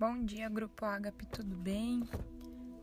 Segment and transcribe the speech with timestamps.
[0.00, 2.08] Bom dia, Grupo Agape, tudo bem?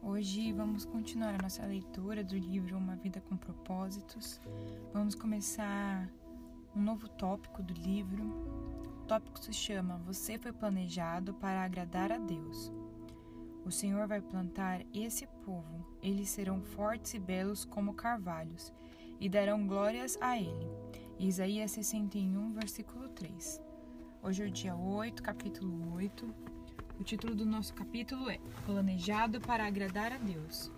[0.03, 4.37] Hoje vamos continuar a nossa leitura do livro Uma Vida com Propósitos.
[4.91, 6.11] Vamos começar
[6.75, 8.21] um novo tópico do livro.
[8.97, 12.69] O tópico se chama Você foi planejado para agradar a Deus.
[13.63, 18.73] O Senhor vai plantar esse povo, eles serão fortes e belos como carvalhos,
[19.21, 20.67] e darão glórias a Ele.
[21.17, 23.61] Isaías 61, versículo 3.
[24.21, 26.54] Hoje é o dia 8, capítulo 8
[26.99, 30.71] o título do nosso capítulo é Planejado para agradar a Deus.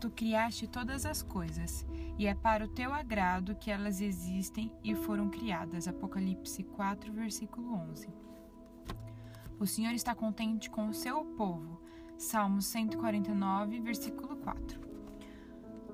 [0.00, 1.86] Tu criaste todas as coisas,
[2.18, 5.88] e é para o teu agrado que elas existem e foram criadas.
[5.88, 8.08] Apocalipse 4, versículo 11.
[9.58, 11.80] O Senhor está contente com o seu povo.
[12.16, 14.80] Salmo 149, versículo 4.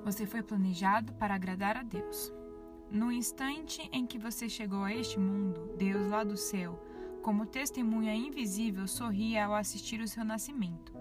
[0.04, 2.32] Você foi planejado para agradar a Deus.
[2.90, 6.78] No instante em que você chegou a este mundo, Deus lá do céu
[7.24, 10.92] como testemunha invisível, sorria ao assistir o seu nascimento.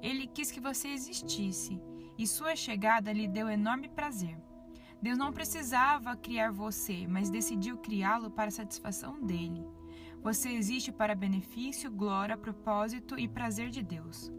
[0.00, 1.78] Ele quis que você existisse,
[2.16, 4.34] e sua chegada lhe deu enorme prazer.
[5.02, 9.62] Deus não precisava criar você, mas decidiu criá-lo para a satisfação dele.
[10.22, 14.32] Você existe para benefício, glória, propósito e prazer de Deus.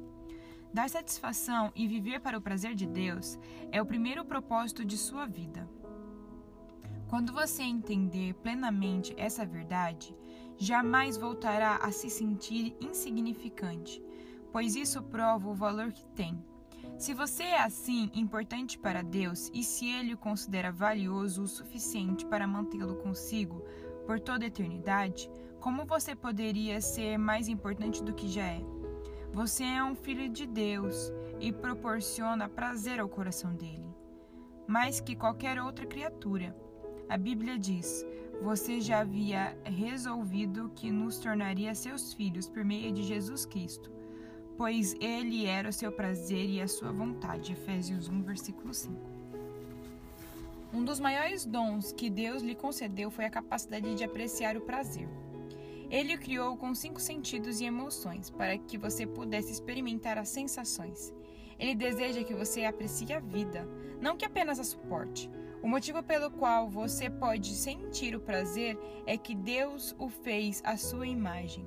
[0.74, 3.38] Dar satisfação e viver para o prazer de Deus
[3.72, 5.70] é o primeiro propósito de sua vida.
[7.08, 10.16] Quando você entender plenamente essa verdade,
[10.58, 14.02] jamais voltará a se sentir insignificante,
[14.52, 16.44] pois isso prova o valor que tem.
[16.98, 22.26] Se você é assim importante para Deus e se Ele o considera valioso o suficiente
[22.26, 23.64] para mantê-lo consigo
[24.06, 25.30] por toda a eternidade,
[25.60, 28.62] como você poderia ser mais importante do que já é?
[29.32, 33.90] Você é um filho de Deus e proporciona prazer ao coração dele,
[34.68, 36.56] mais que qualquer outra criatura.
[37.10, 38.06] A Bíblia diz:
[38.44, 43.90] Você já havia resolvido que nos tornaria seus filhos por meio de Jesus Cristo,
[44.58, 47.54] pois ele era o seu prazer e a sua vontade.
[47.54, 49.00] Efésios 1, versículo 5.
[50.74, 55.08] Um dos maiores dons que Deus lhe concedeu foi a capacidade de apreciar o prazer.
[55.90, 61.14] Ele o criou com cinco sentidos e emoções para que você pudesse experimentar as sensações.
[61.58, 63.66] Ele deseja que você aprecie a vida,
[64.02, 65.32] não que apenas a suporte.
[65.64, 70.76] O motivo pelo qual você pode sentir o prazer é que Deus o fez à
[70.76, 71.66] sua imagem.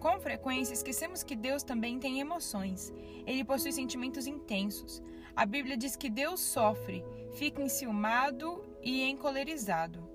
[0.00, 2.90] Com frequência esquecemos que Deus também tem emoções.
[3.26, 5.02] Ele possui sentimentos intensos.
[5.36, 7.04] A Bíblia diz que Deus sofre,
[7.34, 10.08] fica enciumado e encolerizado.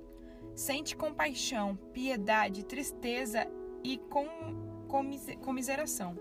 [0.56, 3.48] Sente compaixão, piedade, tristeza
[3.84, 4.26] e com,
[5.42, 6.18] comiseração,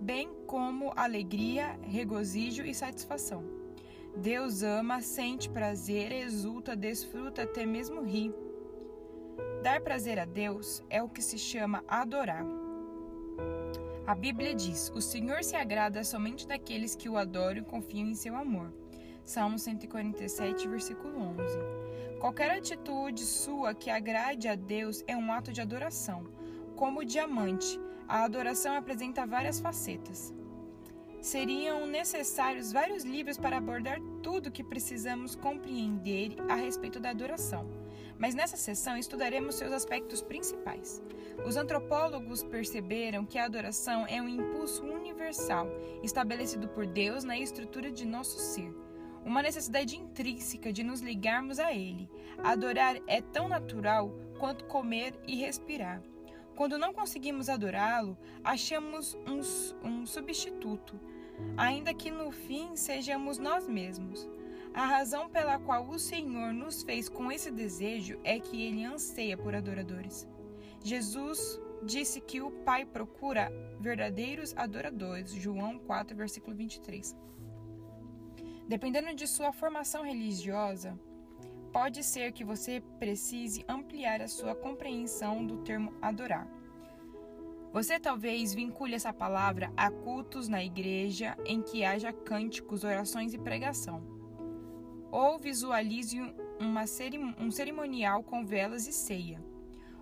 [0.00, 3.57] bem como alegria, regozijo e satisfação.
[4.18, 8.34] Deus ama, sente prazer, exulta, desfruta, até mesmo ri.
[9.62, 12.44] Dar prazer a Deus é o que se chama adorar.
[14.04, 18.14] A Bíblia diz: O Senhor se agrada somente daqueles que o adoram e confiam em
[18.14, 18.72] seu amor.
[19.22, 22.18] Salmo 147, versículo 11.
[22.18, 26.26] Qualquer atitude sua que agrade a Deus é um ato de adoração.
[26.74, 30.34] Como o diamante, a adoração apresenta várias facetas.
[31.20, 37.68] Seriam necessários vários livros para abordar tudo que precisamos compreender a respeito da adoração,
[38.16, 41.02] mas nessa sessão estudaremos seus aspectos principais.
[41.44, 45.66] Os antropólogos perceberam que a adoração é um impulso universal
[46.04, 48.72] estabelecido por Deus na estrutura de nosso ser,
[49.24, 52.08] uma necessidade intrínseca de nos ligarmos a Ele.
[52.38, 56.00] Adorar é tão natural quanto comer e respirar.
[56.58, 60.98] Quando não conseguimos adorá-lo, achamos um, um substituto,
[61.56, 64.28] ainda que no fim sejamos nós mesmos.
[64.74, 69.36] A razão pela qual o Senhor nos fez com esse desejo é que ele anseia
[69.38, 70.26] por adoradores.
[70.82, 75.30] Jesus disse que o Pai procura verdadeiros adoradores.
[75.30, 77.16] João 4, versículo 23.
[78.66, 80.98] Dependendo de sua formação religiosa,
[81.78, 86.44] pode ser que você precise ampliar a sua compreensão do termo adorar.
[87.72, 93.38] Você talvez vincule essa palavra a cultos na igreja em que haja cânticos, orações e
[93.38, 94.02] pregação.
[95.12, 96.18] Ou visualize
[96.58, 99.40] uma cerim um cerimonial com velas e ceia.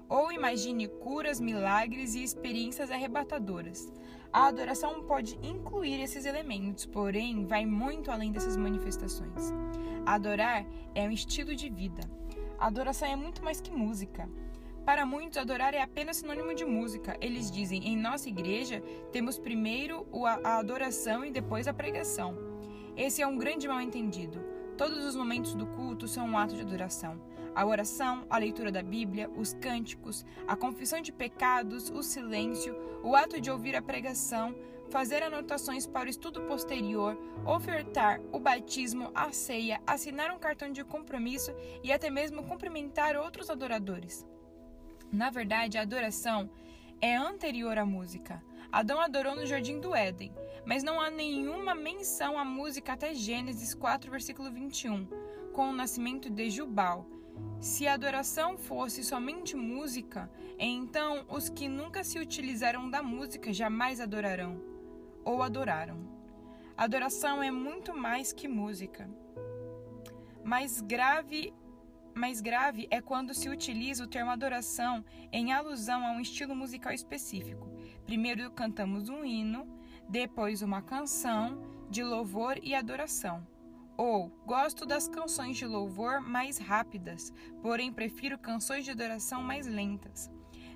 [0.09, 3.93] Ou imagine curas, milagres e experiências arrebatadoras.
[4.33, 9.53] A adoração pode incluir esses elementos, porém vai muito além dessas manifestações.
[10.05, 12.03] Adorar é um estilo de vida.
[12.59, 14.29] A adoração é muito mais que música.
[14.85, 17.17] Para muitos, adorar é apenas sinônimo de música.
[17.21, 20.07] Eles dizem: em nossa igreja temos primeiro
[20.45, 22.37] a adoração e depois a pregação.
[22.97, 24.41] Esse é um grande mal-entendido.
[24.77, 27.21] Todos os momentos do culto são um ato de adoração.
[27.57, 33.17] A oração, a leitura da Bíblia, os cânticos, a confissão de pecados, o silêncio, o
[33.17, 34.55] ato de ouvir a pregação,
[34.91, 40.85] fazer anotações para o estudo posterior, ofertar o batismo, a ceia, assinar um cartão de
[40.85, 41.51] compromisso
[41.83, 44.27] e até mesmo cumprimentar outros adoradores.
[45.11, 46.51] Na verdade, a adoração
[47.01, 48.45] é anterior à música.
[48.71, 50.31] Adão adorou no jardim do Éden,
[50.67, 55.09] mas não há nenhuma menção à música até Gênesis 4, versículo 21,
[55.55, 57.16] com o nascimento de Jubal.
[57.61, 64.01] Se a adoração fosse somente música, então os que nunca se utilizaram da música jamais
[64.01, 64.61] adorarão
[65.25, 65.99] ou adoraram.
[66.77, 69.11] Adoração é muito mais que música.
[70.45, 71.53] Mais grave
[72.15, 76.93] mais grave é quando se utiliza o termo adoração em alusão a um estilo musical
[76.93, 77.71] específico.
[78.07, 79.69] Primeiro cantamos um hino,
[80.09, 81.61] depois uma canção
[81.91, 83.47] de louvor e adoração.
[83.97, 87.33] Ou gosto das canções de louvor mais rápidas,
[87.63, 90.31] porém prefiro canções de adoração mais lentas.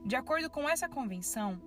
[0.05, 1.61] De acordo com essa convenção,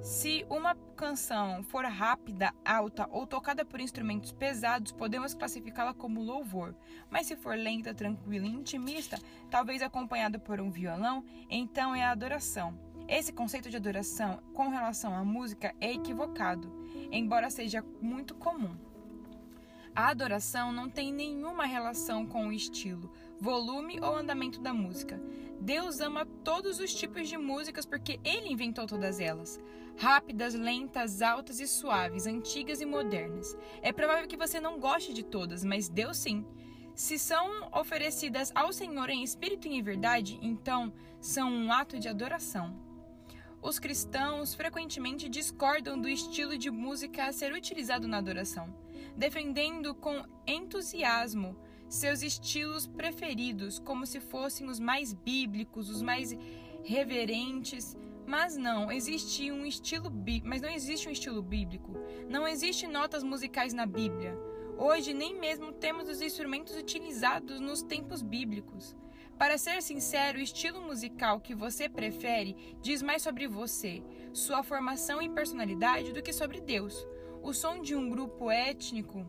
[0.00, 6.74] se uma canção for rápida, alta ou tocada por instrumentos pesados, podemos classificá-la como louvor.
[7.10, 9.18] Mas se for lenta, tranquila e intimista,
[9.50, 12.78] talvez acompanhada por um violão, então é adoração.
[13.08, 16.70] Esse conceito de adoração com relação à música é equivocado,
[17.10, 18.76] embora seja muito comum.
[19.96, 25.22] A adoração não tem nenhuma relação com o estilo, volume ou andamento da música.
[25.60, 29.60] Deus ama todos os tipos de músicas porque Ele inventou todas elas.
[29.96, 33.56] Rápidas, lentas, altas e suaves, antigas e modernas.
[33.82, 36.44] É provável que você não goste de todas, mas Deus sim.
[36.96, 42.08] Se são oferecidas ao Senhor em espírito e em verdade, então são um ato de
[42.08, 42.76] adoração.
[43.62, 48.82] Os cristãos frequentemente discordam do estilo de música a ser utilizado na adoração
[49.16, 51.56] defendendo com entusiasmo
[51.88, 56.36] seus estilos preferidos, como se fossem os mais bíblicos, os mais
[56.82, 57.96] reverentes.
[58.26, 60.10] Mas não, existe um estilo
[60.44, 61.92] mas não existe um estilo bíblico.
[62.28, 64.36] Não existe notas musicais na Bíblia.
[64.76, 68.96] Hoje nem mesmo temos os instrumentos utilizados nos tempos bíblicos.
[69.38, 74.02] Para ser sincero, o estilo musical que você prefere diz mais sobre você,
[74.32, 77.06] sua formação e personalidade do que sobre Deus.
[77.44, 79.28] O som de um grupo étnico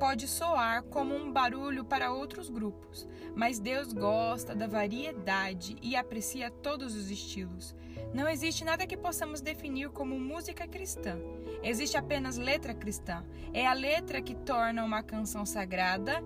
[0.00, 6.50] pode soar como um barulho para outros grupos, mas Deus gosta da variedade e aprecia
[6.50, 7.72] todos os estilos.
[8.12, 11.16] Não existe nada que possamos definir como música cristã.
[11.62, 13.24] Existe apenas letra cristã.
[13.52, 16.20] É a letra que torna uma canção sagrada,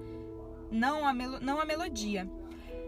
[0.71, 2.27] não a, não a melodia.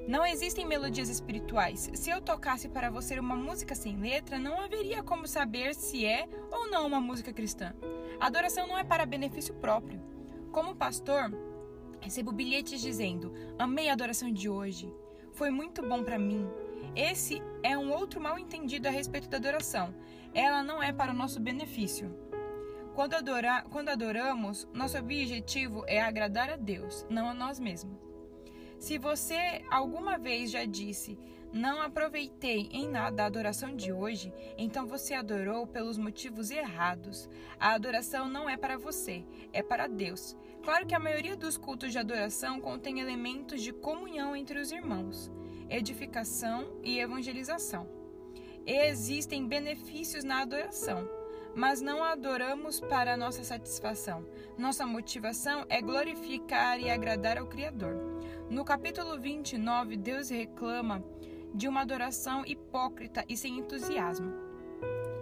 [0.09, 1.91] Não existem melodias espirituais.
[1.95, 6.27] Se eu tocasse para você uma música sem letra, não haveria como saber se é
[6.51, 7.75] ou não uma música cristã.
[8.23, 10.01] A adoração não é para benefício próprio.
[10.53, 11.37] Como pastor,
[12.01, 14.95] recebo bilhetes dizendo: Amei a adoração de hoje.
[15.33, 16.49] Foi muito bom para mim.
[16.95, 19.93] Esse é um outro mal entendido a respeito da adoração.
[20.33, 22.17] Ela não é para o nosso benefício.
[22.95, 27.99] Quando, adora, quando adoramos, nosso objetivo é agradar a Deus, não a nós mesmos.
[28.79, 31.19] Se você alguma vez já disse,
[31.53, 37.29] não aproveitei em nada a adoração de hoje, então você adorou pelos motivos errados.
[37.61, 40.37] A adoração não é para você, é para Deus.
[40.63, 45.31] Claro que a maioria dos cultos de adoração contém elementos de comunhão entre os irmãos,
[45.69, 47.87] edificação e evangelização.
[48.65, 51.23] Existem benefícios na adoração
[51.55, 54.27] mas não adoramos para nossa satisfação.
[54.57, 57.95] Nossa motivação é glorificar e agradar ao Criador.
[58.49, 61.05] No capítulo 29, Deus reclama
[61.55, 64.33] de uma adoração hipócrita e sem entusiasmo.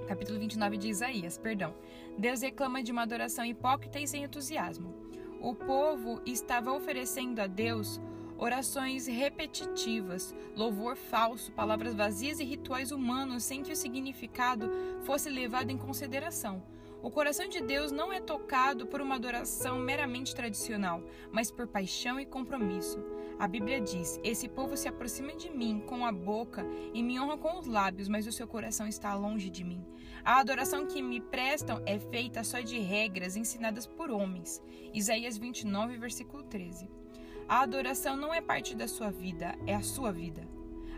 [0.07, 1.75] Capítulo 29 de Isaías, perdão.
[2.19, 4.95] Deus reclama de uma adoração hipócrita e sem entusiasmo.
[5.41, 8.01] O povo estava oferecendo a Deus
[8.39, 14.71] orações repetitivas, louvor falso, palavras vazias e rituais humanos sem que o significado
[15.03, 16.63] fosse levado em consideração.
[17.03, 22.21] O coração de Deus não é tocado por uma adoração meramente tradicional, mas por paixão
[22.21, 22.99] e compromisso.
[23.41, 27.39] A Bíblia diz: Esse povo se aproxima de mim com a boca e me honra
[27.39, 29.83] com os lábios, mas o seu coração está longe de mim.
[30.23, 34.63] A adoração que me prestam é feita só de regras ensinadas por homens.
[34.93, 36.87] Isaías 29, versículo 13.
[37.49, 40.47] A adoração não é parte da sua vida, é a sua vida.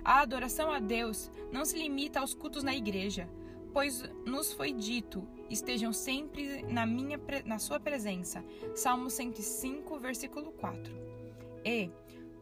[0.05, 3.29] A adoração a Deus não se limita aos cultos na igreja,
[3.73, 8.45] pois nos foi dito: estejam sempre na minha na sua presença.
[8.75, 10.93] Salmo 105, versículo 4.
[11.65, 11.89] E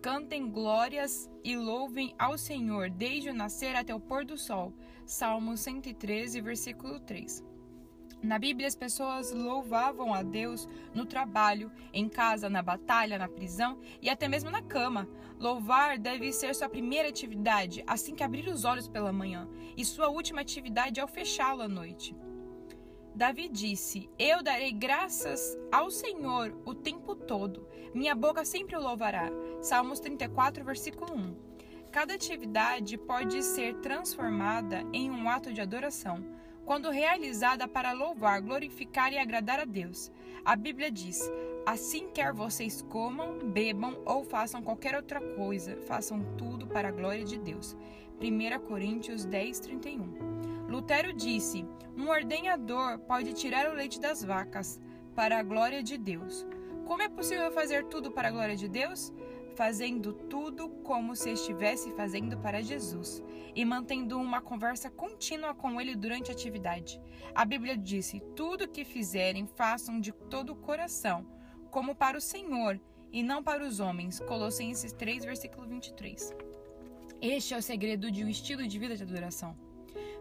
[0.00, 4.72] cantem glórias e louvem ao Senhor desde o nascer até o pôr do sol.
[5.04, 7.44] Salmo 113, versículo 3.
[8.22, 13.78] Na Bíblia, as pessoas louvavam a Deus no trabalho, em casa, na batalha, na prisão
[14.00, 15.08] e até mesmo na cama.
[15.38, 20.08] Louvar deve ser sua primeira atividade assim que abrir os olhos pela manhã, e sua
[20.08, 22.14] última atividade ao fechá-lo à noite.
[23.20, 29.28] Davi disse: Eu darei graças ao Senhor o tempo todo, minha boca sempre o louvará.
[29.60, 31.36] Salmos 34, versículo 1.
[31.92, 36.24] Cada atividade pode ser transformada em um ato de adoração
[36.64, 40.10] quando realizada para louvar, glorificar e agradar a Deus.
[40.42, 41.30] A Bíblia diz:
[41.66, 47.26] Assim quer vocês comam, bebam ou façam qualquer outra coisa, façam tudo para a glória
[47.26, 47.76] de Deus.
[48.18, 50.40] 1 Coríntios 10, 31.
[50.70, 54.80] Lutero disse: Um ordenhador pode tirar o leite das vacas
[55.16, 56.46] para a glória de Deus.
[56.86, 59.12] Como é possível fazer tudo para a glória de Deus?
[59.56, 63.22] fazendo tudo como se estivesse fazendo para Jesus
[63.54, 67.00] e mantendo uma conversa contínua com ele durante a atividade.
[67.34, 71.26] A Bíblia disse: Tudo que fizerem, façam de todo o coração,
[71.70, 72.80] como para o Senhor
[73.12, 74.20] e não para os homens.
[74.20, 76.34] Colossenses 3, versículo 23.
[77.20, 79.54] Este é o segredo de um estilo de vida de adoração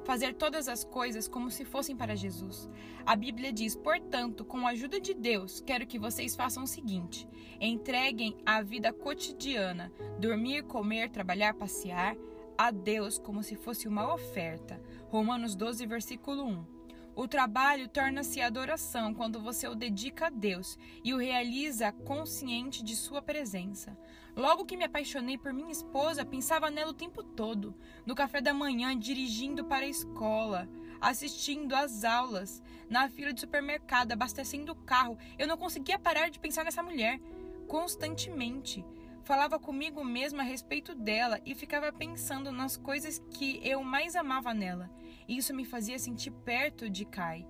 [0.03, 2.69] fazer todas as coisas como se fossem para Jesus.
[3.05, 7.27] A Bíblia diz: portanto, com a ajuda de Deus, quero que vocês façam o seguinte:
[7.59, 12.15] entreguem a vida cotidiana, dormir, comer, trabalhar, passear,
[12.57, 14.81] a Deus como se fosse uma oferta.
[15.09, 16.78] Romanos 12, versículo 1.
[17.19, 22.95] O trabalho torna-se adoração quando você o dedica a Deus e o realiza consciente de
[22.95, 23.97] sua presença.
[24.37, 28.53] Logo que me apaixonei por minha esposa, pensava nela o tempo todo, no café da
[28.53, 30.69] manhã, dirigindo para a escola,
[31.01, 35.17] assistindo às aulas, na fila de supermercado, abastecendo o carro.
[35.37, 37.19] Eu não conseguia parar de pensar nessa mulher
[37.67, 38.85] constantemente.
[39.25, 44.53] Falava comigo mesma a respeito dela e ficava pensando nas coisas que eu mais amava
[44.53, 44.89] nela.
[45.29, 47.47] Isso me fazia sentir perto de Kai,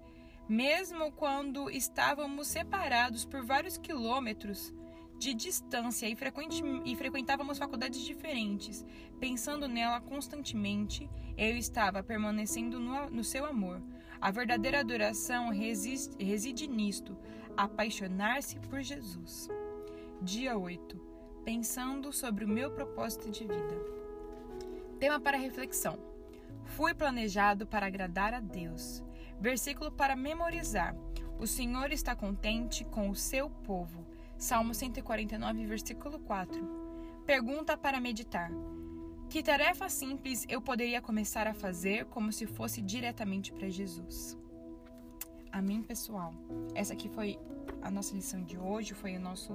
[0.47, 4.73] mesmo quando estávamos separados por vários quilômetros
[5.17, 6.17] de distância e,
[6.85, 8.85] e frequentávamos faculdades diferentes.
[9.19, 13.81] Pensando nela constantemente, eu estava permanecendo no, no seu amor.
[14.21, 17.17] A verdadeira adoração resiste, reside nisto,
[17.55, 19.49] apaixonar-se por Jesus.
[20.21, 21.09] Dia 8
[21.49, 23.75] pensando sobre o meu propósito de vida.
[24.99, 25.97] Tema para reflexão:
[26.65, 29.03] Fui planejado para agradar a Deus.
[29.39, 30.95] Versículo para memorizar:
[31.39, 34.05] O Senhor está contente com o seu povo.
[34.37, 36.61] Salmo 149, versículo 4.
[37.25, 38.51] Pergunta para meditar:
[39.29, 44.37] Que tarefa simples eu poderia começar a fazer como se fosse diretamente para Jesus?
[45.51, 46.33] Amém, pessoal?
[46.75, 47.39] Essa aqui foi
[47.81, 49.53] a nossa lição de hoje, foi o nosso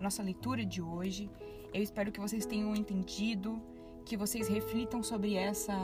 [0.00, 1.30] nossa leitura de hoje.
[1.72, 3.60] Eu espero que vocês tenham entendido,
[4.04, 5.74] que vocês reflitam sobre essa,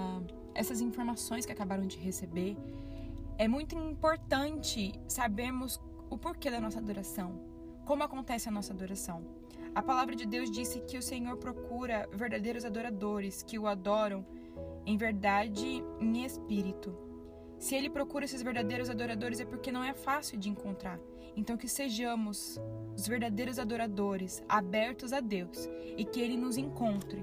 [0.56, 2.56] essas informações que acabaram de receber.
[3.38, 7.38] É muito importante sabermos o porquê da nossa adoração,
[7.84, 9.22] como acontece a nossa adoração.
[9.75, 14.25] A palavra de Deus disse que o Senhor procura verdadeiros adoradores que o adoram
[14.86, 16.96] em verdade em espírito.
[17.58, 20.98] Se ele procura esses verdadeiros adoradores é porque não é fácil de encontrar.
[21.36, 22.58] Então que sejamos
[22.96, 27.22] os verdadeiros adoradores, abertos a Deus e que ele nos encontre.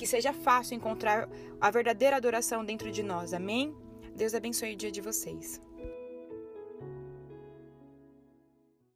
[0.00, 1.28] Que seja fácil encontrar
[1.60, 3.34] a verdadeira adoração dentro de nós.
[3.34, 3.76] Amém?
[4.16, 5.60] Deus abençoe o dia de vocês.